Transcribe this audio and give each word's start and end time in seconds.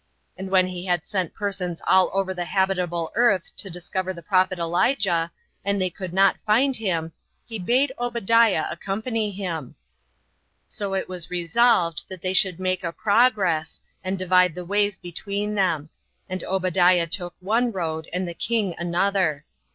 And 0.35 0.49
when 0.49 0.65
he 0.65 0.87
had 0.87 1.05
sent 1.05 1.35
persons 1.35 1.79
all 1.85 2.09
over 2.11 2.33
the 2.33 2.45
habitable 2.45 3.11
earth 3.13 3.43
33 3.55 3.57
to 3.57 3.69
discover 3.69 4.13
the 4.15 4.23
prophet 4.23 4.57
Elijah, 4.57 5.31
and 5.63 5.79
they 5.79 5.91
could 5.91 6.11
not 6.11 6.39
find 6.41 6.75
him, 6.75 7.13
he 7.45 7.59
bade 7.59 7.91
Obadiah 7.99 8.65
accompany 8.71 9.29
him. 9.29 9.75
So 10.67 10.95
it 10.95 11.07
was 11.07 11.29
resolved 11.29 12.05
they 12.09 12.33
should 12.33 12.59
make 12.59 12.83
a 12.83 12.91
progress, 12.91 13.79
and 14.03 14.17
divide 14.17 14.55
the 14.55 14.65
ways 14.65 14.97
between 14.97 15.53
them; 15.53 15.89
and 16.27 16.43
Obadiah 16.45 17.05
took 17.05 17.35
one 17.39 17.71
road, 17.71 18.09
and 18.11 18.27
the 18.27 18.33
king 18.33 18.73
another. 18.79 19.45